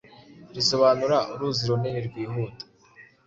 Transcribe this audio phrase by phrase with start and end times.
[0.55, 2.63] risobanura “uruzi runini rwihuta”.